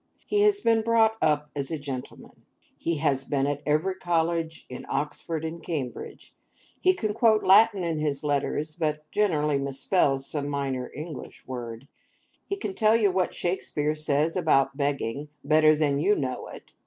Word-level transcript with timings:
He 0.25 0.41
has 0.41 0.61
been 0.61 0.81
brought 0.81 1.15
up 1.21 1.51
as 1.55 1.69
a 1.69 1.77
gentleman; 1.77 2.43
he 2.75 2.95
has 2.95 3.23
been 3.23 3.45
at 3.45 3.61
every 3.67 3.93
college 3.93 4.65
in 4.67 4.83
Oxford 4.89 5.45
and 5.45 5.61
Cambridge; 5.61 6.33
he 6.79 6.95
can 6.95 7.13
quote 7.13 7.43
Latin 7.43 7.83
in 7.83 7.99
his 7.99 8.23
letters 8.23 8.73
(but 8.73 9.05
generally 9.11 9.59
misspells 9.59 10.21
some 10.25 10.49
minor 10.49 10.91
English 10.95 11.45
word); 11.45 11.87
he 12.47 12.55
can 12.55 12.73
tell 12.73 12.95
you 12.95 13.11
what 13.11 13.35
Shakespeare 13.35 13.93
says 13.93 14.35
about 14.35 14.75
begging, 14.75 15.27
better 15.43 15.75
than 15.75 15.99
you 15.99 16.15
know 16.15 16.47
it. 16.47 16.73